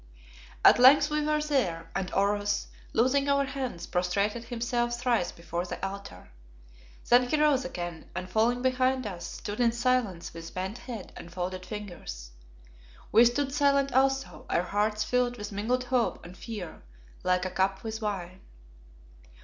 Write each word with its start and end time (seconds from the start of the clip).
At 0.65 0.79
length 0.79 1.11
we 1.11 1.21
were 1.21 1.43
there, 1.43 1.91
and, 1.95 2.11
Oros, 2.15 2.69
loosing 2.91 3.29
our 3.29 3.45
hands, 3.45 3.85
prostrated 3.85 4.45
himself 4.45 4.99
thrice 4.99 5.31
before 5.31 5.63
the 5.63 5.77
altar. 5.87 6.29
Then 7.07 7.27
he 7.29 7.39
rose 7.39 7.63
again, 7.65 8.09
and, 8.15 8.27
falling 8.27 8.63
behind 8.63 9.05
us, 9.05 9.27
stood 9.27 9.59
in 9.59 9.71
silence 9.71 10.33
with 10.33 10.55
bent 10.55 10.79
head 10.79 11.13
and 11.15 11.31
folded 11.31 11.67
fingers. 11.67 12.31
We 13.11 13.25
stood 13.25 13.53
silent 13.53 13.93
also, 13.93 14.47
our 14.49 14.63
hearts 14.63 15.03
filled 15.03 15.37
with 15.37 15.51
mingled 15.51 15.83
hope 15.83 16.25
and 16.25 16.35
fear 16.35 16.81
like 17.23 17.45
a 17.45 17.51
cup 17.51 17.83
with 17.83 18.01
wine. 18.01 18.41